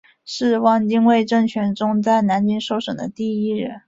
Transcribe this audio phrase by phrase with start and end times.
[0.25, 3.79] 是汪精卫政权中在南京受审的第一个人。